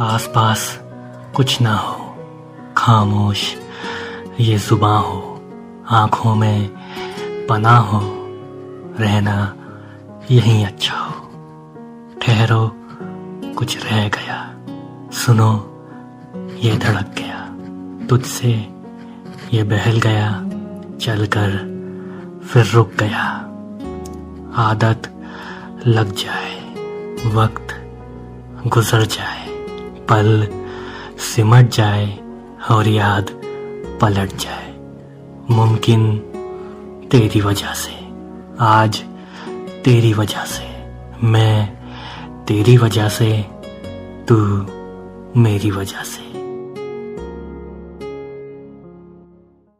आसपास 0.00 0.80
कुछ 1.36 1.60
ना 1.60 1.74
हो, 1.76 2.16
खामोश, 2.76 3.56
ये 4.40 4.58
जुबा 4.58 4.96
हो, 4.96 5.42
आँखों 5.90 6.34
में 6.34 6.68
पना 7.46 7.76
हो, 7.76 8.00
रहना 9.00 9.56
यही 10.30 10.64
अच्छा 10.64 10.96
हो। 10.96 11.30
ठहरो, 12.22 12.70
कुछ 13.58 13.84
रह 13.84 14.08
गया, 14.08 14.56
सुनो, 15.12 15.52
ये 16.56 16.76
धड़क 16.76 17.14
गया, 17.18 17.46
तुझसे 18.06 18.68
ये 19.54 19.62
बहल 19.62 20.00
गया। 20.00 20.51
चलकर 21.00 21.50
फिर 22.48 22.66
रुक 22.66 22.92
गया। 22.98 23.48
आदत 24.56 25.08
लग 25.86 26.12
जाए, 26.12 26.58
वक्त 27.34 27.68
गुजर 28.66 29.02
जाए, 29.02 29.46
पल 30.10 30.48
सिमट 31.18 31.70
जाए 31.70 32.18
और 32.70 32.88
याद 32.88 33.30
पलट 34.00 34.36
जाए। 34.36 34.72
मुमकिन 35.50 36.18
तेरी 37.10 37.40
वजह 37.40 37.72
से, 37.74 37.92
आज 38.60 39.04
तेरी 39.84 40.12
वजह 40.12 40.44
से, 40.44 40.64
मैं 41.26 41.76
तेरी 42.44 42.76
वजह 42.76 43.08
से, 43.08 43.46
तू 44.28 44.36
मेरी 45.40 45.70
वजह 45.70 46.02
से। 46.02 46.31